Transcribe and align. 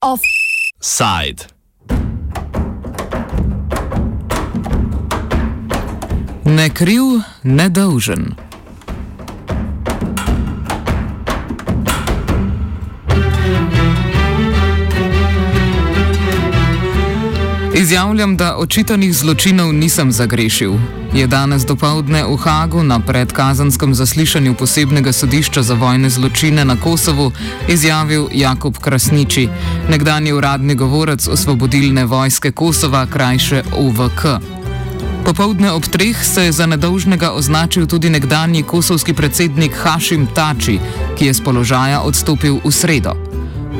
Offside. 0.00 1.44
Ne 6.44 6.68
kriv, 6.68 7.02
ne 7.44 7.68
dolžen. 7.68 8.49
Izjavljam, 17.80 18.36
da 18.36 18.56
očitanih 18.56 19.14
zločinov 19.14 19.72
nisem 19.72 20.12
zagrešil. 20.12 20.72
Je 21.14 21.26
danes 21.26 21.62
dopoledne 21.64 22.24
v 22.28 22.36
Hagu 22.36 22.82
na 22.82 22.98
predkazanskem 23.00 23.94
zaslišanju 23.94 24.54
posebnega 24.54 25.12
sodišča 25.12 25.62
za 25.62 25.74
vojne 25.74 26.10
zločine 26.10 26.64
na 26.64 26.76
Kosovu 26.76 27.32
izjavil 27.68 28.28
Jakob 28.32 28.76
Krasniči, 28.78 29.48
nekdani 29.88 30.32
uradni 30.32 30.74
govorec 30.74 31.28
osvobodilne 31.28 32.04
vojske 32.04 32.52
Kosova, 32.52 33.06
krajše 33.06 33.62
OVK. 33.72 34.26
Popovdne 35.24 35.72
ob 35.72 35.82
treh 35.82 36.24
se 36.24 36.44
je 36.44 36.52
za 36.52 36.66
nedolžnega 36.66 37.32
označil 37.32 37.86
tudi 37.86 38.10
nekdani 38.10 38.62
kosovski 38.62 39.14
predsednik 39.14 39.72
Hašim 39.72 40.28
Tači, 40.34 40.78
ki 41.18 41.26
je 41.26 41.34
z 41.34 41.40
položaja 41.40 42.00
odstopil 42.00 42.60
v 42.64 42.72
sredo. 42.72 43.16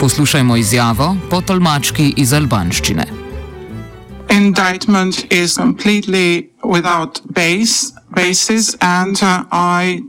Poslušajmo 0.01 0.57
izjavo 0.57 1.17
po 1.31 1.41
tolmački 1.41 2.15
iz 2.17 2.33
albanščine. 2.33 3.20
Indictment 4.31 5.33
is 5.33 5.57
completely 5.57 6.51
without 6.63 7.21
base 7.33 7.93
basis, 8.15 8.77
and 8.81 9.17
uh, 9.23 9.45
I 9.51 10.03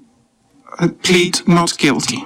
uh, 0.79 0.90
plead 1.04 1.48
not 1.48 1.77
guilty. 1.77 2.23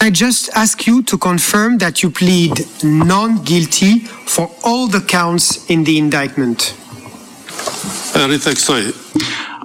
I 0.00 0.10
just 0.10 0.50
ask 0.54 0.86
you 0.86 1.02
to 1.04 1.18
confirm 1.18 1.78
that 1.78 2.02
you 2.02 2.10
plead 2.10 2.52
non 2.82 3.42
guilty 3.44 4.00
for 4.26 4.50
all 4.62 4.86
the 4.86 5.00
counts 5.00 5.68
in 5.70 5.84
the 5.84 5.98
indictment. 5.98 6.74
Riteksoj. 8.14 8.92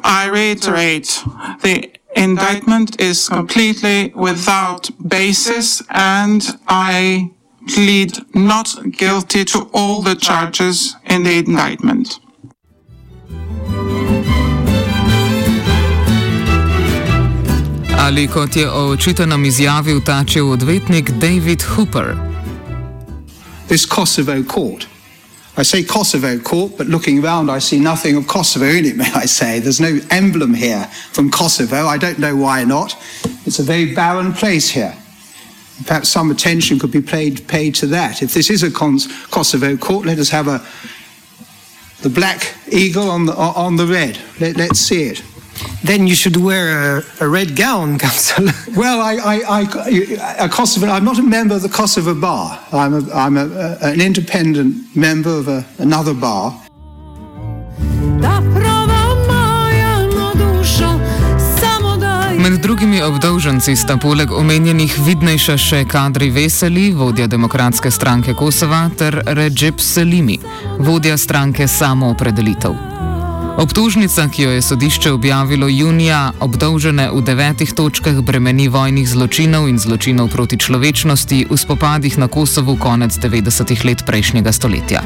I 0.03 0.27
reiterate 0.29 1.23
the 1.61 1.91
indictment 2.15 2.99
is 2.99 3.29
completely 3.29 4.11
without 4.15 4.89
basis, 5.07 5.83
and 5.89 6.41
I 6.67 7.31
plead 7.67 8.11
not 8.33 8.67
guilty 8.91 9.45
to 9.45 9.69
all 9.73 10.01
the 10.01 10.15
charges 10.15 10.95
in 11.05 11.23
the 11.23 11.37
indictment. 11.39 12.19
Ali 17.99 18.27
kot 18.27 18.55
je 18.55 18.69
o 18.69 18.89
očitanem 18.91 19.45
izjavil 19.45 20.01
tačev 20.01 20.49
odvetnik 20.49 21.09
David 21.09 21.63
Hooper. 21.63 22.15
This 23.67 23.85
Kosovo 23.85 24.43
court. 24.43 24.87
I 25.57 25.63
say 25.63 25.83
Kosovo 25.83 26.39
court, 26.39 26.77
but 26.77 26.87
looking 26.87 27.25
around, 27.25 27.49
I 27.57 27.59
see 27.59 27.79
nothing 27.79 28.17
of 28.17 28.27
Kosovo 28.27 28.65
in 28.65 28.85
it, 28.85 28.97
may 29.01 29.11
I 29.15 29.27
say. 29.27 29.59
There's 29.59 29.79
no 29.79 29.99
emblem 30.09 30.53
here 30.53 30.87
from 31.11 31.29
Kosovo. 31.29 31.85
I 31.87 31.97
don't 31.97 32.17
know 32.17 32.35
why 32.35 32.63
not. 32.63 32.95
It's 33.45 33.59
a 33.59 33.63
very 33.63 33.93
barren 33.93 34.33
place 34.33 34.69
here. 34.69 35.00
Perhaps 35.85 36.09
some 36.09 36.31
attention 36.31 36.79
could 36.79 36.91
be 36.91 37.01
paid, 37.01 37.47
paid 37.47 37.75
to 37.75 37.87
that. 37.87 38.21
If 38.21 38.33
this 38.33 38.49
is 38.49 38.63
a 38.63 38.71
Kosovo 38.71 39.77
court, 39.77 40.05
let 40.05 40.19
us 40.19 40.29
have 40.29 40.47
a 40.47 40.65
the 42.01 42.09
black 42.09 42.55
eagle 42.71 43.09
on 43.09 43.25
the 43.25 43.33
on 43.33 43.75
the 43.75 43.85
red. 43.85 44.17
Let, 44.39 44.57
let's 44.57 44.79
see 44.79 45.03
it. 45.03 45.21
Then 45.83 46.07
you 46.07 46.15
should 46.15 46.37
wear 46.37 46.97
a, 46.97 47.03
a 47.19 47.27
red 47.27 47.55
gown, 47.55 47.99
Councillor. 47.99 48.51
Well, 48.75 49.01
I, 49.01 49.15
I, 49.15 49.41
I, 49.47 50.45
a 50.45 50.49
Kosovo. 50.49 50.87
I'm 50.87 51.05
not 51.05 51.19
a 51.19 51.23
member 51.23 51.55
of 51.55 51.61
the 51.61 51.69
Kosovo 51.69 52.19
Bar. 52.19 52.59
I'm, 52.71 52.93
a, 52.93 53.13
I'm 53.13 53.37
a, 53.37 53.45
a, 53.45 53.77
an 53.81 54.01
independent 54.01 54.95
member 54.95 55.29
of 55.29 55.47
a, 55.47 55.65
another 55.77 56.13
bar. 56.13 56.59
Med 62.41 62.61
drugimi 62.61 63.01
obdolženci 63.01 63.75
sta 63.75 63.97
poleg 64.01 64.31
omenjenih 64.33 64.95
vidnejša 65.05 65.55
še 65.61 65.81
Kadri 65.85 66.31
Veseli, 66.33 66.87
vodja 66.97 67.27
demokratske 67.29 67.91
stranke 67.93 68.33
Kosova, 68.33 68.79
ter 68.97 69.19
Recep 69.37 69.77
Selimi, 69.77 70.39
vodja 70.81 71.19
stranke 71.21 71.67
Samoopredelitev. 71.69 72.73
Obtožnica, 73.61 74.25
ki 74.33 74.47
jo 74.47 74.55
je 74.55 74.63
sodišče 74.65 75.11
objavilo 75.13 75.69
junija, 75.69 76.31
obdolžene 76.41 77.11
v 77.13 77.21
devetih 77.21 77.75
točkah 77.77 78.17
bremeni 78.25 78.65
vojnih 78.73 79.05
zločinov 79.05 79.69
in 79.69 79.77
zločinov 79.77 80.33
proti 80.33 80.57
človečnosti 80.57 81.45
v 81.45 81.59
spopadih 81.65 82.17
na 82.17 82.25
Kosovu 82.25 82.73
konec 82.73 83.21
90-ih 83.21 83.85
let 83.85 84.01
prejšnjega 84.07 84.49
stoletja. 84.49 85.05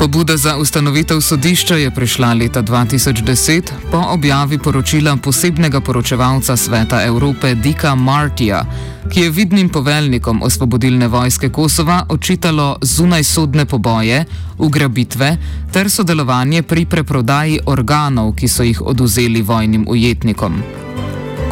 Pobuda 0.00 0.36
za 0.36 0.56
ustanovitev 0.56 1.20
sodišča 1.20 1.76
je 1.76 1.90
prišla 1.90 2.32
leta 2.32 2.62
2010 2.62 3.62
po 3.90 3.98
objavi 4.08 4.58
poročila 4.58 5.16
posebnega 5.16 5.80
poročevalca 5.80 6.56
Sveta 6.56 7.02
Evrope 7.04 7.54
Dika 7.54 7.94
Martija, 7.94 8.64
ki 9.12 9.20
je 9.20 9.30
vidnim 9.30 9.68
poveljnikom 9.68 10.42
osvobodilne 10.42 11.08
vojske 11.08 11.48
Kosova 11.48 12.06
očitalo 12.08 12.78
zunajsodne 12.82 13.64
poboje, 13.64 14.24
ugrabitve 14.58 15.36
ter 15.72 15.90
sodelovanje 15.90 16.62
pri 16.62 16.86
preprodaji 16.86 17.60
organov, 17.66 18.32
ki 18.34 18.48
so 18.48 18.62
jih 18.62 18.82
oduzeli 18.82 19.42
vojnim 19.42 19.84
ujetnikom. 19.88 20.62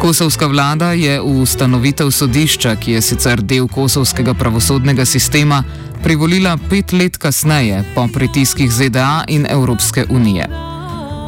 Kosovska 0.01 0.47
vlada 0.47 0.91
je 0.91 1.21
v 1.21 1.41
ustanovitev 1.41 2.11
sodišča, 2.11 2.75
ki 2.75 2.91
je 2.91 3.01
sicer 3.01 3.41
del 3.41 3.67
kosovskega 3.67 4.33
pravosodnega 4.33 5.05
sistema, 5.05 5.63
privolila 6.03 6.57
pet 6.69 6.93
let 6.93 7.17
kasneje 7.17 7.83
po 7.95 8.07
pritiskih 8.13 8.71
ZDA 8.71 9.23
in 9.27 9.45
Evropske 9.49 10.05
unije. 10.09 10.47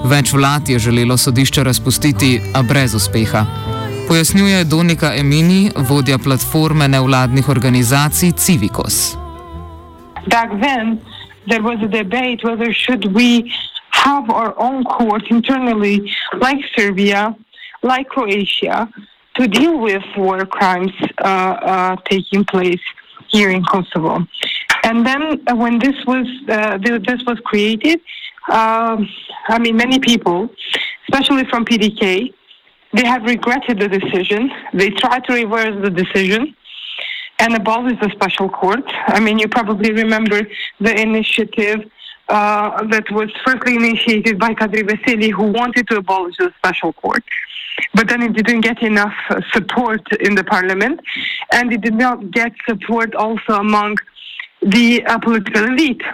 Več 0.05 0.33
vlad 0.33 0.69
je 0.69 0.79
želelo 0.79 1.17
sodišče 1.17 1.63
razpustiti, 1.63 2.41
a 2.53 2.61
brez 2.61 2.95
uspeha. 2.95 3.45
Pojasnjuje 4.07 4.63
Donika 4.63 5.13
Emini, 5.15 5.71
vodja 5.89 6.17
platforme 6.17 6.87
nevladnih 6.87 7.49
organizacij 7.49 8.31
Civicos. 8.31 9.15
Back 10.27 10.49
then, 10.61 10.99
there 11.49 11.61
was 11.61 11.79
a 11.83 11.87
debate 11.87 12.43
whether 12.43 12.73
should 12.73 13.05
we 13.13 13.51
have 13.89 14.29
our 14.29 14.53
own 14.57 14.83
court 14.83 15.23
internally, 15.29 16.01
like 16.33 16.61
Serbia, 16.75 17.35
like 17.83 18.09
Croatia, 18.09 18.87
to 19.35 19.47
deal 19.47 19.79
with 19.79 20.03
war 20.17 20.45
crimes 20.45 20.93
uh, 21.23 21.27
uh, 21.27 21.95
taking 22.09 22.45
place 22.45 22.83
here 23.27 23.49
in 23.49 23.63
Kosovo. 23.63 24.27
And 24.91 25.05
then 25.05 25.41
uh, 25.47 25.55
when 25.55 25.79
this 25.79 25.95
was 26.05 26.27
uh, 26.49 26.77
this 26.77 27.21
was 27.25 27.39
created, 27.45 28.01
um, 28.49 29.07
I 29.47 29.57
mean, 29.57 29.77
many 29.77 29.99
people, 29.99 30.49
especially 31.07 31.45
from 31.45 31.63
PDK, 31.63 32.33
they 32.91 33.05
have 33.05 33.23
regretted 33.23 33.79
the 33.79 33.87
decision. 33.87 34.51
They 34.73 34.89
tried 34.89 35.23
to 35.27 35.33
reverse 35.33 35.77
the 35.81 35.89
decision 35.89 36.53
and 37.39 37.55
abolish 37.55 37.97
the 38.01 38.09
special 38.09 38.49
court. 38.49 38.83
I 39.07 39.21
mean, 39.21 39.39
you 39.39 39.47
probably 39.47 39.93
remember 39.93 40.41
the 40.81 40.93
initiative 41.07 41.89
uh, 42.27 42.83
that 42.93 43.09
was 43.11 43.29
firstly 43.45 43.75
initiated 43.75 44.37
by 44.37 44.53
Kadri 44.53 44.83
Veseli, 44.89 45.31
who 45.31 45.45
wanted 45.59 45.87
to 45.87 45.95
abolish 46.03 46.35
the 46.37 46.51
special 46.57 46.91
court. 46.91 47.23
But 47.93 48.09
then 48.09 48.21
it 48.23 48.33
didn't 48.33 48.61
get 48.69 48.83
enough 48.83 49.17
uh, 49.29 49.39
support 49.53 50.01
in 50.19 50.35
the 50.35 50.43
parliament, 50.43 50.99
and 51.53 51.71
it 51.71 51.79
did 51.79 51.95
not 51.95 52.31
get 52.31 52.51
support 52.67 53.15
also 53.15 53.53
among 53.53 53.95
the 54.61 55.03
uh, 55.07 55.19
political 55.19 55.63
elite. 55.65 56.05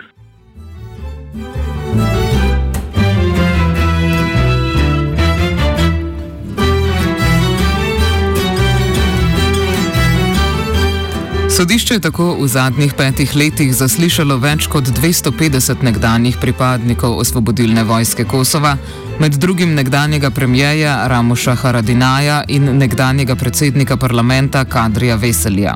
Sodišče 11.57 11.94
je 11.94 11.99
tako 11.99 12.38
v 12.39 12.47
zadnjih 12.47 12.94
petih 12.94 13.31
letih 13.35 13.71
zaslišalo 13.73 14.35
več 14.38 14.67
kot 14.69 14.91
250 14.94 15.81
nekdanjih 15.81 16.38
pripadnikov 16.38 17.15
osvobodilne 17.17 17.83
vojske 17.83 18.27
Kosova, 18.29 18.75
med 19.19 19.39
drugim 19.41 19.73
nekdanjega 19.73 20.29
premijeja 20.29 21.07
Ramoša 21.07 21.55
Haradinaja 21.55 22.44
in 22.47 22.77
nekdanjega 22.77 23.35
predsednika 23.35 23.97
parlamenta 23.97 24.65
Kadrija 24.65 25.15
Veselja. 25.15 25.73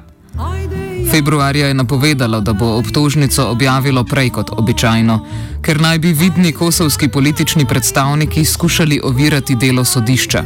Februarja 1.11 1.67
je 1.67 1.73
napovedalo, 1.73 2.39
da 2.41 2.53
bo 2.53 2.65
obtožnico 2.65 3.49
objavilo 3.51 4.03
prej 4.03 4.29
kot 4.29 4.49
običajno, 4.57 5.19
ker 5.61 5.81
naj 5.81 5.99
bi 5.99 6.13
vidni 6.13 6.51
kosovski 6.51 7.07
politični 7.07 7.65
predstavniki 7.65 8.45
skušali 8.45 9.01
ovirati 9.03 9.55
delo 9.55 9.83
sodišča. 9.85 10.43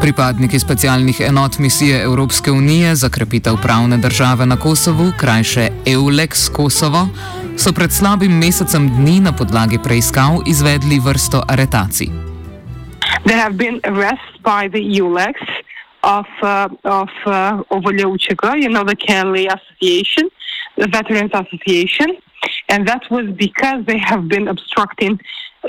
Pripadniki 0.00 0.58
specialnih 0.58 1.20
enot 1.20 1.58
misije 1.58 2.02
Evropske 2.02 2.50
unije 2.50 2.96
za 2.96 3.08
krepitev 3.08 3.56
pravne 3.62 3.96
države 3.96 4.46
na 4.46 4.56
Kosovu, 4.56 5.12
krajše 5.16 5.68
EULEX 5.86 6.48
Kosovo, 6.52 7.08
so 7.56 7.72
pred 7.72 7.92
slabim 7.92 8.38
mesecem 8.38 8.88
dni 8.88 9.20
na 9.20 9.32
podlagi 9.32 9.78
preiskav 9.84 10.42
izvedli 10.46 11.00
vrsto 11.04 11.42
aretacij. 11.48 12.08
There 13.26 13.40
have 13.42 13.54
been 13.54 13.80
arrests 13.84 14.34
by 14.42 14.70
the 14.70 14.82
EULEX 14.98 15.34
of 16.02 16.26
uh, 16.42 16.68
of 16.84 17.08
uh, 17.26 17.62
you 17.70 18.68
know, 18.68 18.84
the 18.84 18.96
Kelly 18.96 19.46
Association, 19.46 20.30
the 20.76 20.88
Veterans 20.88 21.30
Association, 21.34 22.16
and 22.68 22.86
that 22.86 23.02
was 23.10 23.30
because 23.30 23.84
they 23.86 23.98
have 23.98 24.28
been 24.28 24.48
obstructing 24.48 25.20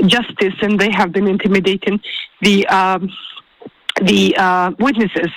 justice 0.05 0.53
and 0.61 0.79
they 0.79 0.91
have 0.91 1.11
been 1.11 1.27
intimidating 1.27 1.99
the 2.41 2.67
um, 2.67 3.09
the 4.01 4.35
uh, 4.37 4.71
witnesses. 4.79 5.31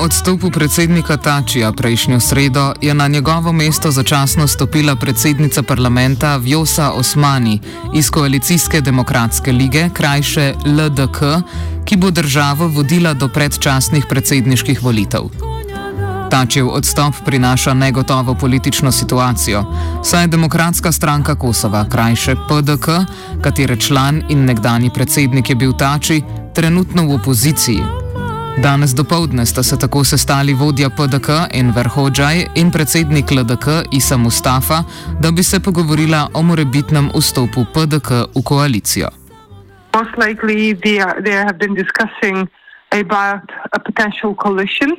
Odstopu 0.00 0.50
predsednika 0.50 1.16
Tačija 1.16 1.72
prejšnjo 1.72 2.20
sredo 2.20 2.72
je 2.80 2.94
na 2.94 3.08
njegovo 3.08 3.52
mesto 3.52 3.90
začasno 3.90 4.46
stopila 4.46 4.96
predsednica 4.96 5.62
parlamenta 5.62 6.36
Vjosa 6.36 6.90
Osmani 6.90 7.60
iz 7.94 8.10
koalicijske 8.10 8.80
demokratske 8.80 9.52
lige, 9.52 9.88
krajše 9.92 10.54
LDK, 10.66 11.20
ki 11.84 11.96
bo 11.96 12.10
državo 12.10 12.68
vodila 12.68 13.14
do 13.14 13.28
predčasnih 13.28 14.06
predsedniških 14.08 14.82
volitev. 14.82 15.22
Tačev 16.30 16.68
odstop 16.68 17.14
prinaša 17.24 17.74
negotovo 17.74 18.34
politično 18.34 18.92
situacijo, 18.92 19.64
saj 20.04 20.22
je 20.22 20.26
demokratska 20.26 20.92
stranka 20.92 21.34
Kosova, 21.34 21.84
krajše 21.88 22.34
PDK, 22.34 22.88
katere 23.42 23.76
član 23.76 24.22
in 24.28 24.44
nekdani 24.44 24.90
predsednik 24.90 25.50
je 25.50 25.56
bil 25.56 25.72
Tači, 25.72 26.22
trenutno 26.54 27.06
v 27.06 27.14
opoziciji. 27.14 28.09
Danes 28.58 28.94
dopoledne 28.94 29.46
sta 29.46 29.62
se 29.62 29.78
tako 29.78 30.04
sestali 30.04 30.54
vodja 30.54 30.90
PDK 30.90 31.28
Enver 31.54 31.88
Hodžaj 31.88 32.46
in 32.54 32.70
predsednik 32.70 33.30
LDK 33.30 33.66
Isa 33.92 34.16
Mustafa, 34.16 34.82
da 35.20 35.30
bi 35.30 35.42
se 35.42 35.60
pogovorila 35.60 36.28
o 36.34 36.42
morebitnem 36.42 37.10
vstopu 37.14 37.64
PDK 37.74 38.10
v 38.10 38.42
koalicijo. 38.44 39.08
Most 39.94 40.14
likely, 40.18 40.74
they, 40.74 41.00
are, 41.00 41.22
they 41.22 41.34
have 41.34 41.58
been 41.58 41.74
discussing 41.74 42.48
about 42.90 43.50
a 43.72 43.78
potential 43.78 44.34
coalition 44.34 44.90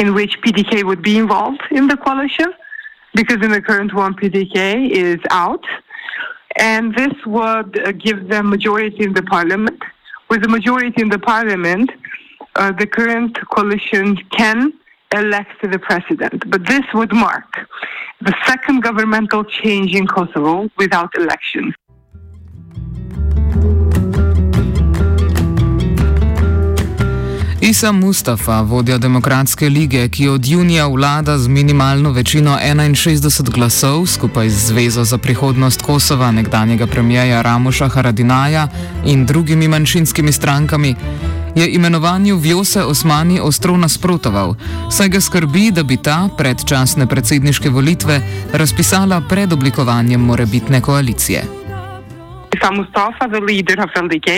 in 0.00 0.14
which 0.14 0.38
PDK 0.42 0.82
would 0.84 1.02
be 1.02 1.16
involved 1.16 1.62
in 1.70 1.88
the 1.88 1.96
coalition, 1.96 2.52
because 3.14 3.44
in 3.44 3.52
the 3.52 3.60
current 3.60 3.92
one, 3.94 4.14
PDK 4.14 4.56
is 4.90 5.20
out. 5.30 5.64
And 6.58 6.94
this 6.94 7.14
would 7.26 7.98
give 7.98 8.28
them 8.28 8.50
majority 8.50 9.04
in 9.04 9.12
the 9.12 9.22
parliament. 9.22 9.82
With 10.30 10.42
the 10.42 10.48
majority 10.48 11.02
in 11.02 11.08
the 11.08 11.18
parliament, 11.18 11.90
uh, 12.56 12.72
the 12.72 12.86
current 12.86 13.38
coalition 13.54 14.16
can 14.30 14.72
elect 15.14 15.60
the 15.62 15.78
president. 15.78 16.48
But 16.50 16.66
this 16.66 16.84
would 16.94 17.12
mark 17.12 17.50
the 18.20 18.34
second 18.46 18.82
governmental 18.82 19.44
change 19.44 19.94
in 19.94 20.06
Kosovo 20.06 20.68
without 20.78 21.10
elections. 21.16 21.74
Isa 27.64 27.92
Mustafa, 27.92 28.60
vodja 28.62 28.98
Demokratske 28.98 29.68
lige, 29.68 30.08
ki 30.08 30.28
od 30.28 30.46
junija 30.46 30.86
vlada 30.86 31.38
z 31.38 31.48
minimalno 31.48 32.10
večino 32.12 32.58
61 32.58 33.50
glasov 33.50 34.06
skupaj 34.06 34.48
z 34.48 34.66
Zvezo 34.66 35.04
za 35.04 35.18
prihodnost 35.18 35.82
Kosova, 35.82 36.32
nekdanjega 36.32 36.86
premijeja 36.86 37.42
Ramoša 37.42 37.88
Haradinaja 37.88 38.68
in 39.06 39.26
drugimi 39.26 39.68
manjšinskimi 39.68 40.32
strankami, 40.32 40.94
je 41.54 41.74
imenovanju 41.74 42.36
Vjose 42.36 42.82
Osmani 42.82 43.40
ostro 43.40 43.76
nasprotoval, 43.76 44.54
saj 44.90 45.08
ga 45.08 45.20
skrbi, 45.20 45.70
da 45.70 45.82
bi 45.82 45.96
ta 45.96 46.28
predčasne 46.38 47.06
predsedniške 47.06 47.68
volitve 47.68 48.20
razpisala 48.52 49.22
pred 49.28 49.52
oblikovanjem 49.52 50.20
morebitne 50.20 50.80
koalicije. 50.80 51.42
Isa 52.54 52.70
Mustafa, 52.70 53.28
the 53.28 53.40
leader 53.40 53.80
of 53.80 53.90
LDK, 53.96 54.28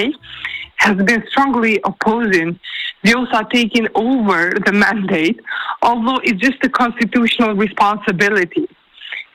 has 0.77 0.97
been 0.97 1.23
strongly 1.31 1.79
opposing 1.85 2.59
Vjosa 3.05 3.45
taking 3.51 3.87
over 3.95 4.53
the 4.67 4.73
mandate, 4.73 5.39
although 5.83 6.21
it's 6.25 6.41
just 6.41 6.65
a 6.65 6.69
constitutional 6.69 7.55
responsibility. 7.55 8.67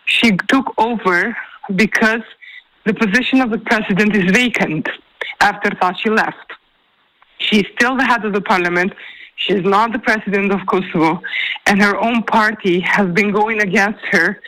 She 0.05 0.31
took 0.47 0.73
over 0.77 1.37
because 1.75 2.25
the 2.85 2.93
position 2.93 3.41
of 3.41 3.49
the 3.51 3.61
president 3.69 4.15
is 4.15 4.31
vacant 4.31 4.89
after 5.39 5.69
Tachi 5.69 6.09
left. 6.09 6.48
She's 7.39 7.65
still 7.75 7.95
the 7.97 8.05
head 8.05 8.25
of 8.25 8.33
the 8.33 8.41
parliament. 8.41 8.93
She's 9.35 9.63
not 9.63 9.93
the 9.93 9.99
president 9.99 10.51
of 10.51 10.59
Kosovo, 10.67 11.21
and 11.65 11.81
her 11.81 11.97
own 11.97 12.23
party 12.23 12.81
has 12.81 13.09
been 13.13 13.31
going 13.31 13.61
against 13.61 14.03
her 14.11 14.41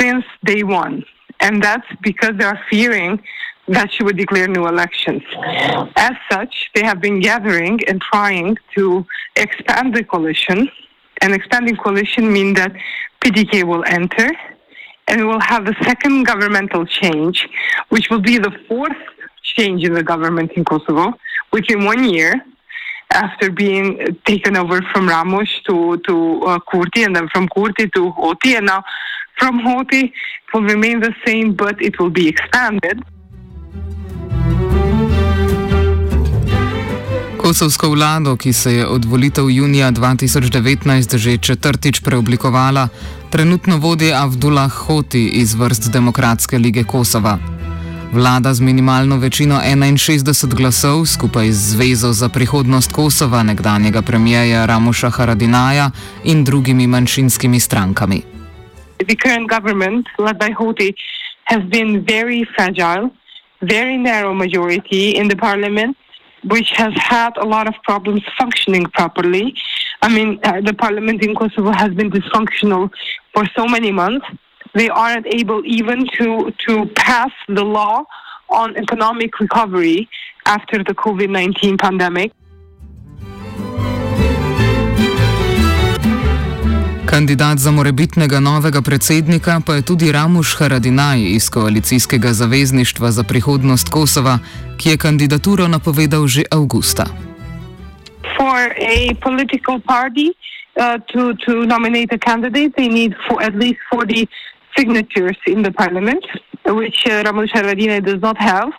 since 0.00 0.24
day 0.44 0.62
one. 0.62 1.04
And 1.40 1.62
that's 1.62 1.86
because 2.02 2.32
they 2.38 2.44
are 2.44 2.58
fearing 2.70 3.22
that 3.68 3.92
she 3.92 4.02
would 4.02 4.16
declare 4.16 4.48
new 4.48 4.66
elections. 4.66 5.22
As 5.96 6.12
such, 6.30 6.70
they 6.74 6.82
have 6.82 7.00
been 7.00 7.20
gathering 7.20 7.80
and 7.86 8.00
trying 8.00 8.56
to 8.76 9.06
expand 9.36 9.94
the 9.94 10.04
coalition. 10.04 10.70
And 11.20 11.34
expanding 11.34 11.76
coalition 11.76 12.32
means 12.32 12.56
that 12.56 12.72
PDK 13.20 13.64
will 13.64 13.84
enter 13.86 14.30
and 15.08 15.20
we 15.20 15.26
will 15.26 15.40
have 15.40 15.64
the 15.64 15.74
second 15.82 16.24
governmental 16.24 16.86
change, 16.86 17.46
which 17.90 18.08
will 18.10 18.20
be 18.20 18.38
the 18.38 18.52
fourth 18.68 18.96
change 19.42 19.84
in 19.84 19.92
the 19.94 20.02
government 20.02 20.52
in 20.52 20.64
Kosovo 20.64 21.12
within 21.56 21.80
one 21.92 22.02
year 22.14 22.32
after 23.24 23.46
being 23.64 23.86
taken 24.30 24.56
over 24.62 24.78
from 24.90 25.08
Ramos 25.08 25.50
to, 25.66 25.76
to 26.06 26.14
uh, 26.42 26.58
Kurti 26.68 27.00
and 27.06 27.14
then 27.16 27.28
from 27.32 27.44
Kurti 27.54 27.86
to 27.96 28.10
Hoti. 28.10 28.56
And 28.58 28.66
now 28.66 28.82
from 29.38 29.54
Hoti, 29.60 30.12
will 30.54 30.62
remain 30.62 31.00
the 31.00 31.12
same, 31.26 31.48
but 31.52 31.76
it 31.80 31.98
will 31.98 32.10
be 32.10 32.28
expanded. 32.28 33.02
Kosovsko 37.36 37.90
vlado, 37.90 38.36
ki 38.36 38.52
se 38.52 38.72
je 38.72 38.86
od 38.86 39.04
volitev 39.04 39.50
junija 39.50 39.90
2019 39.90 41.16
že 41.16 41.36
četrtič 41.36 42.00
preoblikovala, 42.00 42.88
trenutno 43.30 43.76
vodi 43.76 44.12
Abdullah 44.12 44.72
Hoti 44.72 45.28
iz 45.28 45.54
vrst 45.54 45.92
Demokratske 45.92 46.58
lige 46.58 46.84
Kosova. 46.84 47.38
Vlada 48.14 48.54
z 48.54 48.60
minimalno 48.60 49.16
večino 49.18 49.58
61 49.58 50.54
glasov 50.54 51.06
skupaj 51.06 51.50
z 51.50 51.74
Zvezo 51.74 52.12
za 52.12 52.28
prihodnost 52.28 52.92
Kosova, 52.92 53.42
nekdanjega 53.42 54.02
premijeja 54.02 54.66
Ramuša 54.66 55.10
Haradinaja 55.10 55.90
in 56.24 56.44
drugimi 56.44 56.86
manjšinskimi 56.86 57.60
strankami. 57.60 58.22
The 59.08 59.16
current 59.16 59.50
government, 59.50 60.06
led 60.18 60.38
by 60.38 60.54
Houthi, 60.54 60.94
has 61.44 61.62
been 61.76 62.06
very 62.06 62.46
fragile, 62.54 63.10
very 63.60 63.98
narrow 63.98 64.34
majority 64.34 65.18
in 65.20 65.28
the 65.28 65.36
parliament, 65.36 65.96
which 66.52 66.70
has 66.76 66.94
had 67.10 67.32
a 67.36 67.46
lot 67.54 67.66
of 67.66 67.74
problems 67.82 68.22
functioning 68.38 68.86
properly. 68.98 69.54
I 70.02 70.08
mean, 70.08 70.38
uh, 70.44 70.60
the 70.68 70.74
parliament 70.74 71.22
in 71.26 71.34
Kosovo 71.34 71.72
has 71.72 71.90
been 71.94 72.10
dysfunctional 72.10 72.90
for 73.34 73.44
so 73.56 73.66
many 73.66 73.90
months. 73.92 74.26
They 74.74 74.88
aren't 74.88 75.26
able 75.26 75.62
even 75.64 76.06
to, 76.18 76.50
to 76.66 76.86
pass 76.94 77.30
the 77.48 77.64
law 77.64 78.04
on 78.48 78.76
economic 78.76 79.38
recovery 79.40 80.08
after 80.46 80.82
the 80.82 80.94
COVID 80.94 81.30
19 81.30 81.76
pandemic. 81.78 82.32
Kandidat 87.06 87.58
za 87.58 87.70
morebitnega 87.70 88.40
novega 88.40 88.82
predsednika 88.82 89.60
pa 89.66 89.74
je 89.74 89.82
tudi 89.82 90.12
Ramuš 90.12 90.56
Haradinaj 90.58 91.20
iz 91.22 91.50
koalicijskega 91.50 92.32
zavezništva 92.32 93.10
za 93.10 93.22
prihodnost 93.22 93.88
Kosova, 93.88 94.38
ki 94.78 94.88
je 94.88 94.96
kandidaturo 94.96 95.68
napovedal 95.68 96.26
že 96.26 96.42
avgusta. 96.50 97.06
For 98.36 98.74
a 98.74 99.14
political 99.22 99.78
party 99.80 100.34
uh, 100.34 100.98
to, 101.12 101.34
to 101.46 101.52
nominate 101.66 102.10
a 102.14 102.18
candidate, 102.18 102.74
they 102.76 102.88
need 102.88 103.14
for 103.28 103.42
at 103.42 103.54
least 103.54 103.78
40 103.94 104.26
signatures 104.76 105.36
in 105.46 105.62
the 105.62 105.72
parliament, 105.72 106.24
which 106.66 107.06
uh, 107.06 107.22
Ramush 107.24 107.50
Haradinaj 107.50 108.04
does 108.04 108.20
not 108.20 108.38
have. 108.38 108.72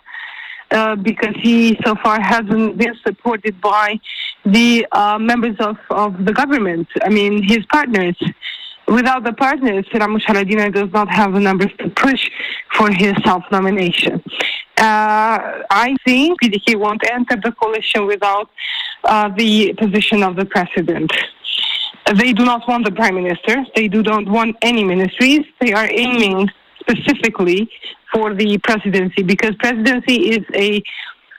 Uh, 0.72 0.96
because 0.96 1.34
he 1.40 1.78
so 1.84 1.94
far 2.02 2.20
hasn't 2.20 2.76
been 2.76 2.92
supported 3.06 3.60
by 3.60 3.96
the 4.44 4.84
uh, 4.90 5.16
members 5.16 5.54
of, 5.60 5.76
of 5.90 6.24
the 6.24 6.32
government. 6.32 6.88
I 7.02 7.08
mean, 7.08 7.40
his 7.40 7.64
partners. 7.66 8.16
Without 8.88 9.22
the 9.22 9.32
partners, 9.32 9.84
Ramush 9.92 10.24
Haradinaj 10.24 10.74
does 10.74 10.92
not 10.92 11.08
have 11.08 11.34
the 11.34 11.40
numbers 11.40 11.70
to 11.78 11.88
push 11.90 12.28
for 12.76 12.90
his 12.90 13.14
self-nomination. 13.24 14.22
Uh, 14.76 15.62
I 15.70 15.96
think 16.04 16.40
PDK 16.42 16.76
won't 16.76 17.02
enter 17.10 17.36
the 17.36 17.52
coalition 17.52 18.06
without 18.06 18.50
uh, 19.04 19.28
the 19.36 19.72
position 19.74 20.22
of 20.22 20.34
the 20.36 20.44
president. 20.44 21.12
They 22.14 22.32
do 22.32 22.44
not 22.44 22.68
want 22.68 22.84
the 22.84 22.92
prime 22.92 23.16
minister. 23.16 23.64
They 23.74 23.88
do 23.88 24.02
not 24.02 24.26
want 24.26 24.56
any 24.62 24.84
ministries. 24.84 25.44
They 25.60 25.72
are 25.72 25.88
aiming 25.90 26.48
specifically 26.80 27.68
for 28.12 28.34
the 28.34 28.58
presidency 28.58 29.22
because 29.22 29.56
presidency 29.56 30.30
is 30.30 30.44
a, 30.54 30.82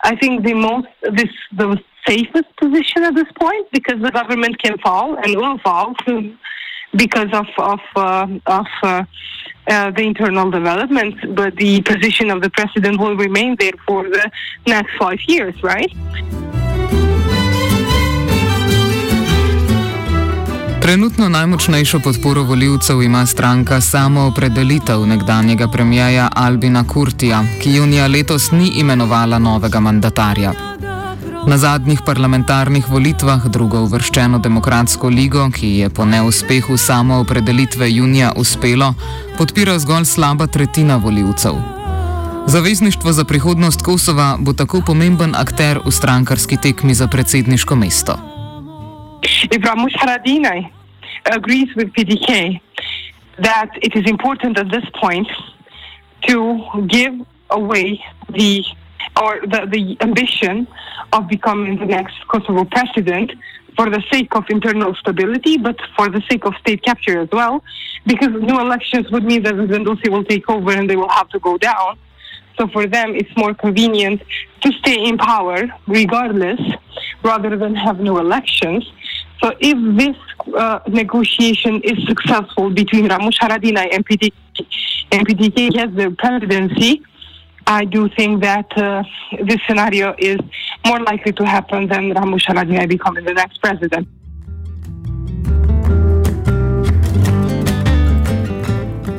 I 0.04 0.16
think 0.18 0.44
the 0.44 0.54
most 0.54 0.88
this 1.14 1.30
the 1.56 1.82
safest 2.06 2.56
position 2.58 3.04
at 3.04 3.16
this 3.16 3.32
point 3.40 3.70
because 3.72 4.02
the 4.02 4.12
government 4.12 4.62
can 4.62 4.78
fall 4.80 5.18
and 5.18 5.36
will 5.36 5.58
fall 5.60 5.96
soon 6.06 6.38
because 6.96 7.30
of 7.34 7.48
of 7.58 7.80
uh, 7.96 8.28
of 8.46 8.68
uh, 8.84 9.04
uh, 9.68 9.92
the 9.92 10.04
internal 10.04 10.50
developments, 10.50 11.18
but 11.30 11.56
the 11.58 11.82
position 11.82 12.32
of 12.32 12.42
the 12.42 12.50
president 12.52 13.00
will 13.00 13.16
remain 13.16 13.56
there 13.60 13.74
for 13.86 14.04
the 14.04 14.32
next 14.66 14.92
five 14.98 15.20
years, 15.28 15.62
right? 15.62 15.92
Trenutno 20.88 21.30
najmočnejšo 21.30 22.00
podporo 22.00 22.44
voljivcev 22.44 23.02
ima 23.04 23.26
stranka 23.26 23.82
Samoopredelitev 23.82 25.06
nekdanjega 25.06 25.68
premijeja 25.68 26.30
Albina 26.36 26.84
Kurtija, 26.88 27.44
ki 27.62 27.74
junija 27.76 28.08
letos 28.08 28.52
ni 28.52 28.68
imenovala 28.68 29.40
novega 29.40 29.80
mandatarja. 29.80 30.54
Na 31.48 31.58
zadnjih 31.58 32.00
parlamentarnih 32.06 32.90
volitvah 32.90 33.48
drugo 33.48 33.82
uvrščeno 33.82 34.40
demokratsko 34.40 35.10
ligo, 35.10 35.50
ki 35.52 35.68
je 35.68 35.90
po 35.90 36.06
neuspehu 36.06 36.78
samoopredelitve 36.78 37.92
junija 37.92 38.32
uspelo, 38.38 38.94
podpira 39.38 39.80
zgolj 39.80 40.06
slaba 40.06 40.48
tretjina 40.48 40.96
voljivcev. 40.96 41.60
Zavezništvo 42.48 43.12
za 43.12 43.24
prihodnost 43.24 43.82
Kosova 43.82 44.38
bo 44.40 44.54
tako 44.54 44.82
pomemben 44.88 45.36
akter 45.36 45.82
v 45.86 45.92
strankarski 45.92 46.58
tekmi 46.58 46.94
za 46.94 47.08
predsedniško 47.08 47.76
mesto. 47.76 48.18
Ibrahim 49.52 49.90
Haradinaj. 50.00 50.77
Agrees 51.32 51.74
with 51.76 51.94
PDK 51.94 52.60
that 53.40 53.70
it 53.82 53.96
is 53.96 54.10
important 54.10 54.58
at 54.58 54.72
this 54.72 54.86
point 54.96 55.28
to 56.28 56.88
give 56.88 57.14
away 57.50 58.04
the 58.30 58.64
or 59.22 59.40
the, 59.42 59.68
the 59.72 59.98
ambition 60.02 60.68
of 61.14 61.28
becoming 61.28 61.80
the 61.80 61.86
next 61.86 62.16
Kosovo 62.28 62.66
president 62.66 63.32
for 63.76 63.90
the 63.90 64.04
sake 64.12 64.36
of 64.36 64.44
internal 64.50 64.94
stability, 64.96 65.58
but 65.58 65.78
for 65.96 66.10
the 66.10 66.22
sake 66.30 66.46
of 66.46 66.54
state 66.60 66.84
capture 66.84 67.22
as 67.22 67.30
well, 67.32 67.64
because 68.06 68.30
new 68.30 68.60
elections 68.60 69.10
would 69.12 69.24
mean 69.24 69.44
that 69.44 69.56
the 69.56 69.64
Zendosi 69.64 70.10
will 70.10 70.24
take 70.24 70.50
over 70.50 70.72
and 70.72 70.90
they 70.90 70.96
will 70.96 71.10
have 71.10 71.30
to 71.30 71.40
go 71.40 71.58
down. 71.58 71.98
So 72.58 72.68
for 72.68 72.88
them, 72.88 73.16
it's 73.16 73.30
more 73.38 73.54
convenient 73.54 74.24
to 74.62 74.72
stay 74.74 75.04
in 75.04 75.18
power 75.18 75.68
regardless, 75.88 76.60
rather 77.24 77.56
than 77.56 77.76
have 77.76 78.00
new 78.00 78.18
elections. 78.18 78.84
So 79.42 79.54
if 79.60 79.78
this 79.98 80.18
uh, 80.56 80.80
negotiation 80.88 81.82
is 81.84 81.98
successful 82.08 82.70
between 82.70 83.08
Ramush 83.08 83.38
Haradinaj 83.40 83.94
and 83.94 84.06
PDK, 84.06 84.34
and 85.12 85.28
PDK 85.28 85.72
gets 85.72 85.94
the 85.96 86.10
presidency, 86.18 87.02
I 87.68 87.86
do 87.86 88.10
think 88.18 88.42
that 88.42 88.66
uh, 88.78 89.04
this 89.44 89.60
scenario 89.68 90.16
is 90.18 90.40
more 90.86 91.02
likely 91.02 91.34
to 91.34 91.46
happen 91.46 91.88
than 91.88 92.14
Ramush 92.14 92.46
Haradinaj 92.48 92.88
becoming 92.90 93.26
the 93.26 93.34
next 93.34 93.62
president. 93.62 94.08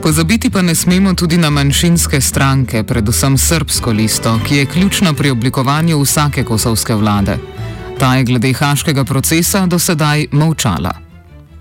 Pozabiti 0.03 0.51
pa 0.51 0.63
ne 0.63 0.75
smemo 0.75 1.15
tudi 1.15 1.37
na 1.37 1.51
manjšinske 1.51 2.21
stranke, 2.21 2.83
predvsem 2.83 3.39
srbsko 3.39 3.93
listo, 3.93 4.39
ki 4.47 4.57
je 4.57 4.67
ključna 4.67 5.13
pri 5.13 5.31
oblikovanju 5.31 6.01
vsake 6.01 6.45
kosovske 6.45 6.95
vlade. 6.95 7.37
Ta 7.99 8.15
je 8.15 8.25
glede 8.25 8.53
haškega 8.53 9.05
procesa 9.05 9.67
do 9.67 9.79
sedaj 9.79 10.27
molčala. 10.33 10.93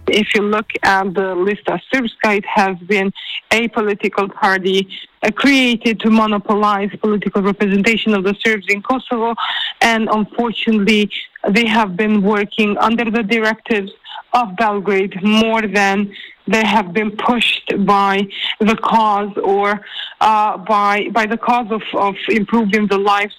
If 0.08 0.28
you 0.36 0.44
look 0.56 0.70
at 0.84 1.06
the 1.14 1.34
list 1.48 1.66
of 1.68 1.80
Srpska, 1.90 2.38
it 2.38 2.46
has 2.56 2.78
been 2.88 3.12
a 3.52 3.68
political 3.68 4.30
party 4.30 4.88
uh, 5.24 5.32
created 5.32 6.00
to 6.00 6.10
monopolize 6.10 6.90
political 7.02 7.42
representation 7.42 8.14
of 8.14 8.24
the 8.24 8.36
Serbs 8.44 8.68
in 8.70 8.82
Kosovo. 8.82 9.34
And 9.82 10.08
unfortunately, 10.20 11.10
they 11.50 11.68
have 11.68 11.98
been 11.98 12.22
working 12.22 12.78
under 12.78 13.06
the 13.18 13.24
directives 13.24 13.92
of 14.34 14.56
Belgrade 14.56 15.16
more 15.24 15.64
than 15.68 16.14
they 16.48 16.66
have 16.66 16.94
been 16.94 17.12
pushed 17.12 17.74
by 17.86 18.28
the 18.60 18.76
cause 18.76 19.34
or 19.44 19.82
uh, 20.22 20.58
by, 20.58 21.10
by 21.12 21.26
the 21.26 21.38
cause 21.38 21.70
of, 21.72 21.82
of 21.94 22.16
improving 22.30 22.88
the 22.88 22.98
lives 22.98 23.36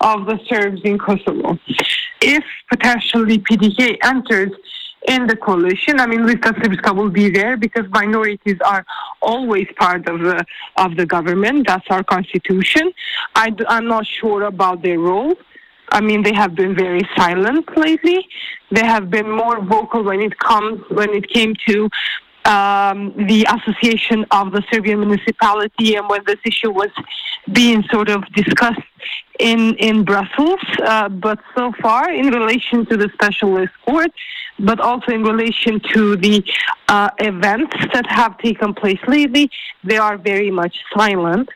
of 0.00 0.26
the 0.26 0.38
Serbs 0.48 0.80
in 0.84 0.98
Kosovo. 0.98 1.58
If 2.20 2.44
potentially 2.68 3.38
PDK 3.38 3.96
enters 4.04 4.50
in 5.08 5.26
the 5.26 5.36
coalition. 5.36 6.00
I 6.00 6.06
mean, 6.06 6.20
Lista 6.20 6.52
Srpska 6.52 6.94
will 6.94 7.10
be 7.10 7.30
there 7.30 7.56
because 7.56 7.84
minorities 7.90 8.58
are 8.64 8.84
always 9.22 9.66
part 9.78 10.08
of 10.08 10.20
the 10.20 10.44
of 10.76 10.96
the 10.96 11.06
government. 11.06 11.66
That's 11.66 11.86
our 11.90 12.04
constitution. 12.04 12.92
I, 13.34 13.54
am 13.68 13.86
not 13.86 14.06
sure 14.06 14.42
about 14.44 14.82
their 14.82 14.98
role. 14.98 15.34
I 15.92 16.00
mean, 16.00 16.22
they 16.22 16.34
have 16.34 16.54
been 16.54 16.74
very 16.74 17.02
silent 17.16 17.76
lately. 17.76 18.28
They 18.70 18.84
have 18.84 19.10
been 19.10 19.28
more 19.28 19.60
vocal 19.60 20.04
when 20.04 20.20
it 20.20 20.38
comes 20.38 20.80
when 20.90 21.10
it 21.14 21.28
came 21.28 21.54
to 21.68 21.88
um, 22.44 23.12
the 23.16 23.46
association 23.48 24.26
of 24.30 24.52
the 24.52 24.62
Serbian 24.72 25.00
municipality 25.00 25.96
and 25.96 26.08
when 26.08 26.22
this 26.26 26.38
issue 26.44 26.70
was 26.70 26.90
being 27.52 27.82
sort 27.90 28.08
of 28.08 28.24
discussed 28.32 28.80
in 29.38 29.74
in 29.76 30.04
Brussels. 30.04 30.60
Uh, 30.82 31.08
but 31.08 31.38
so 31.56 31.72
far, 31.80 32.10
in 32.10 32.28
relation 32.28 32.86
to 32.86 32.96
the 32.96 33.08
specialist 33.14 33.72
court, 33.84 34.10
but 34.58 34.80
also 34.80 35.12
in 35.12 35.22
relation 35.22 35.80
to 35.92 36.16
the 36.16 36.44
uh, 36.88 37.10
events 37.18 37.74
that 37.92 38.06
have 38.08 38.36
taken 38.38 38.74
place 38.74 39.00
lately, 39.06 39.50
they 39.84 39.96
are 39.96 40.16
very 40.18 40.50
much 40.50 40.76
silent. 40.96 41.48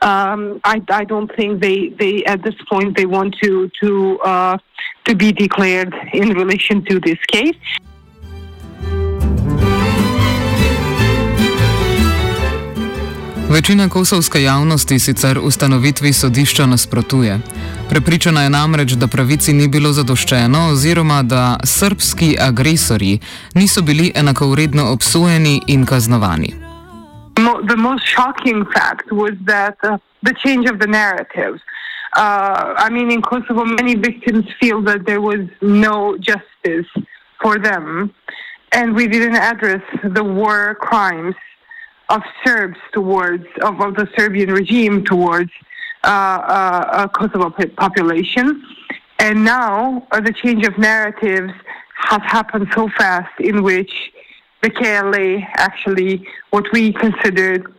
Um, 0.00 0.60
I, 0.64 0.82
I, 0.88 1.04
don't 1.04 1.30
think 1.36 1.62
they, 1.62 1.90
they 1.90 2.24
at 2.24 2.42
this 2.42 2.56
point 2.68 2.96
they 2.96 3.06
want 3.06 3.36
to 3.40 3.70
to 3.80 4.18
uh, 4.20 4.58
to 5.04 5.14
be 5.14 5.32
declared 5.32 5.94
in 6.12 6.30
relation 6.30 6.84
to 6.86 6.98
this 6.98 7.18
case. 7.28 7.54
Večina 13.52 13.88
kosovske 13.88 14.42
javnosti 14.42 14.98
sicer 14.98 15.38
ustanovitvi 15.38 16.12
sodišča 16.12 16.66
nasprotuje. 16.66 17.38
Prepričana 17.90 18.42
je 18.42 18.50
namreč, 18.50 18.92
da 18.92 19.06
pravici 19.06 19.52
ni 19.52 19.68
bilo 19.68 19.92
zadoščeno 19.92 20.68
oziroma 20.72 21.22
da 21.22 21.56
srpski 21.64 22.36
agresorji 22.40 23.18
niso 23.54 23.82
bili 23.82 24.12
enakovredno 24.14 24.86
obsojeni 24.92 25.60
in 25.66 25.86
kaznovani. 25.86 26.54
The 27.68 27.76
most 27.76 28.04
shocking 28.14 28.64
fact 28.76 29.12
was 29.12 29.34
that 29.52 29.76
uh, 29.84 29.98
the 30.28 30.34
change 30.44 30.64
of 30.72 30.76
the 30.80 30.90
narratives. 31.00 31.60
Uh, 32.16 32.86
I 32.86 32.88
mean, 32.90 33.10
in 33.10 33.22
Kosovo, 33.22 33.64
many 33.64 33.94
victims 34.08 34.44
feel 34.60 34.80
that 34.90 35.00
there 35.04 35.20
was 35.20 35.40
no 35.60 36.16
justice 36.30 36.90
for 37.42 37.54
them, 37.68 38.10
and 38.78 38.96
we 38.96 39.04
didn't 39.14 39.40
address 39.52 39.84
the 40.18 40.24
war 40.24 40.74
crimes 40.88 41.36
of 42.08 42.22
Serbs 42.44 42.78
towards 42.92 43.46
of, 43.62 43.80
of 43.80 43.94
the 43.94 44.08
Serbian 44.16 44.50
regime 44.50 45.04
towards 45.04 45.50
uh, 46.04 46.06
uh, 46.06 47.08
Kosovo 47.08 47.50
population, 47.50 48.64
and 49.18 49.44
now 49.44 50.06
uh, 50.10 50.20
the 50.20 50.32
change 50.32 50.66
of 50.66 50.76
narratives 50.78 51.52
has 51.94 52.22
happened 52.22 52.68
so 52.74 52.88
fast, 52.88 53.40
in 53.40 53.62
which 53.62 54.12
the 54.62 54.70
KLA 54.70 55.46
actually, 55.54 56.26
what 56.50 56.70
we 56.72 56.92
considered 56.92 57.74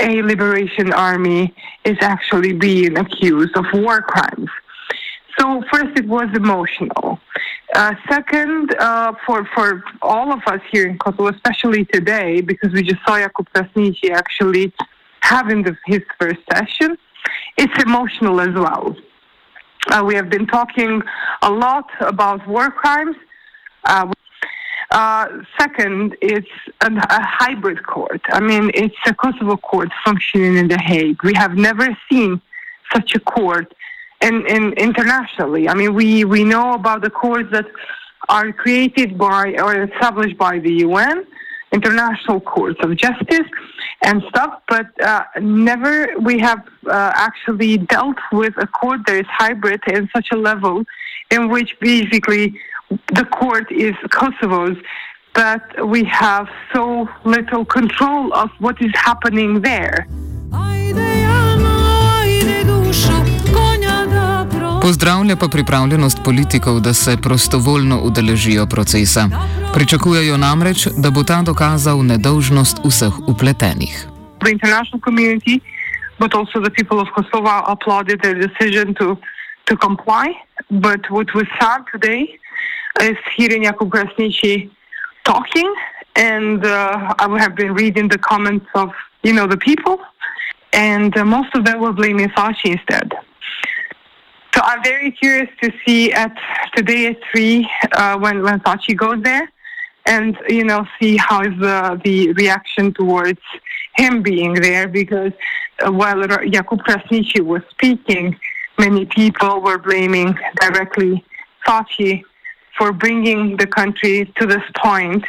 a 0.00 0.22
liberation 0.22 0.92
army, 0.92 1.54
is 1.84 1.96
actually 2.00 2.52
being 2.52 2.96
accused 2.96 3.56
of 3.56 3.64
war 3.74 4.02
crimes. 4.02 4.48
So 5.38 5.62
first, 5.70 5.98
it 5.98 6.06
was 6.06 6.28
emotional. 6.34 7.20
Uh, 7.74 7.94
second, 8.08 8.74
uh, 8.78 9.12
for 9.26 9.44
for 9.54 9.82
all 10.00 10.32
of 10.32 10.40
us 10.46 10.60
here 10.70 10.86
in 10.86 10.98
Kosovo, 10.98 11.28
especially 11.28 11.84
today, 11.86 12.40
because 12.40 12.72
we 12.72 12.82
just 12.82 13.00
saw 13.04 13.18
Jakub 13.18 13.46
Krasniqi 13.54 14.10
actually 14.10 14.72
having 15.20 15.62
the, 15.64 15.76
his 15.86 16.02
first 16.18 16.40
session, 16.52 16.96
it's 17.56 17.82
emotional 17.82 18.40
as 18.40 18.54
well. 18.54 18.96
Uh, 19.88 20.02
we 20.04 20.14
have 20.14 20.30
been 20.30 20.46
talking 20.46 21.02
a 21.42 21.50
lot 21.50 21.88
about 22.00 22.46
war 22.46 22.70
crimes. 22.70 23.16
Uh, 23.84 24.12
uh, 24.90 25.26
second, 25.58 26.16
it's 26.22 26.48
a, 26.80 26.90
hybrid 26.90 27.84
court. 27.84 28.20
I 28.30 28.40
mean, 28.40 28.70
it's 28.74 28.94
a 29.06 29.14
Kosovo 29.14 29.56
court 29.56 29.90
functioning 30.04 30.56
in 30.56 30.68
The 30.68 30.78
Hague. 30.78 31.22
We 31.24 31.34
have 31.34 31.56
never 31.56 31.88
seen 32.10 32.40
such 32.94 33.14
a 33.14 33.20
court 33.20 33.72
and, 34.20 34.46
and 34.46 34.74
internationally. 34.74 35.68
I 35.68 35.74
mean, 35.74 35.94
we, 35.94 36.24
we 36.24 36.44
know 36.44 36.74
about 36.74 37.02
the 37.02 37.10
courts 37.10 37.50
that 37.52 37.66
are 38.28 38.52
created 38.52 39.16
by 39.16 39.54
or 39.58 39.84
established 39.84 40.36
by 40.36 40.58
the 40.58 40.72
UN, 40.88 41.26
international 41.72 42.40
courts 42.40 42.78
of 42.82 42.96
justice 42.96 43.48
and 44.02 44.22
stuff, 44.28 44.62
but 44.68 44.86
uh, 45.00 45.24
never 45.40 46.08
we 46.20 46.38
have 46.38 46.62
uh, 46.86 47.12
actually 47.14 47.78
dealt 47.78 48.18
with 48.32 48.54
a 48.58 48.66
court 48.66 49.00
that 49.06 49.16
is 49.16 49.26
hybrid 49.28 49.80
in 49.88 50.08
such 50.14 50.28
a 50.32 50.36
level 50.36 50.84
in 51.30 51.48
which 51.48 51.78
basically 51.80 52.58
the 53.14 53.24
court 53.24 53.70
is 53.72 53.94
Kosovo's, 54.16 54.78
but 55.34 55.86
we 55.86 56.04
have 56.04 56.48
so 56.72 57.08
little 57.24 57.64
control 57.64 58.32
of 58.32 58.50
what 58.58 58.80
is 58.80 58.92
happening 58.94 59.60
there. 59.60 60.06
Pozdravlja 64.86 65.36
pa 65.36 65.48
pripravljenost 65.48 66.18
politikov, 66.24 66.80
da 66.80 66.94
se 66.94 67.16
prostovoljno 67.22 68.00
udeležijo 68.00 68.66
procesa. 68.66 69.28
Pričakujejo 69.74 70.36
namreč, 70.36 70.86
da 71.02 71.10
bo 71.10 71.22
ta 71.22 71.42
dokazal 71.42 72.04
nedolžnost 72.04 72.76
vseh 72.84 73.18
upletenih. 73.28 74.06
The 74.44 74.50
international 74.50 75.00
community, 75.08 75.60
but 76.18 76.34
also 76.34 76.60
the 76.60 76.70
people 76.70 76.98
of 77.00 77.08
Kosovo 77.16 77.54
applauded 77.74 78.20
their 78.22 78.38
decision 78.46 78.94
to, 78.94 79.16
to 79.68 79.74
comply. 79.86 80.26
But 80.70 81.00
what 81.10 81.28
was 81.34 81.48
sad 81.60 81.80
today 81.94 82.22
is 83.10 83.18
hearing 83.36 83.62
Jakub 83.64 83.90
Grasnici 83.94 84.70
talking, 85.24 85.70
and 86.14 86.64
uh, 86.64 87.24
I 87.24 87.26
have 87.44 87.54
been 87.56 87.74
reading 87.82 88.08
the 88.08 88.18
comments 88.30 88.70
of 88.74 88.88
you 89.26 89.32
know 89.32 89.46
the 89.54 89.60
people, 89.68 89.96
and 90.72 91.10
uh, 91.18 91.24
most 91.24 91.50
of 91.56 91.64
them 91.64 91.80
were 91.80 91.92
blaming 91.92 92.28
Sachi 92.36 92.70
instead. 92.78 93.25
I'm 94.66 94.82
very 94.82 95.12
curious 95.12 95.48
to 95.62 95.70
see 95.86 96.12
at 96.12 96.36
today 96.74 97.06
at 97.06 97.18
three 97.30 97.70
uh, 97.92 98.18
when 98.18 98.42
when 98.42 98.58
Sachi 98.60 98.96
goes 98.96 99.22
there, 99.22 99.48
and 100.06 100.36
you 100.48 100.64
know 100.64 100.84
see 100.98 101.16
how 101.16 101.42
is 101.42 101.56
the 101.60 102.00
the 102.04 102.32
reaction 102.32 102.92
towards 102.92 103.38
him 103.94 104.22
being 104.22 104.54
there 104.54 104.88
because 104.88 105.30
uh, 105.84 105.92
while 105.92 106.16
Jakub 106.16 106.80
Krasniqi 106.80 107.42
was 107.42 107.62
speaking, 107.70 108.36
many 108.76 109.06
people 109.06 109.60
were 109.60 109.78
blaming 109.78 110.36
directly 110.60 111.24
Sachi 111.64 112.22
for 112.76 112.92
bringing 112.92 113.56
the 113.58 113.68
country 113.68 114.32
to 114.36 114.46
this 114.46 114.64
point 114.82 115.24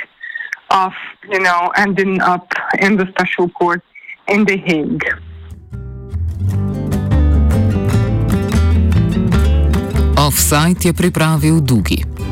of 0.72 0.94
you 1.30 1.42
know 1.42 1.72
ending 1.76 2.22
up 2.22 2.52
in 2.80 2.98
the 2.98 3.06
special 3.10 3.50
court 3.50 3.84
in 4.28 4.46
The 4.46 4.58
Hague. 4.58 5.06
Offside 10.28 10.84
je 10.84 10.94
pripravil 10.94 11.64
Dugi. 11.64 12.27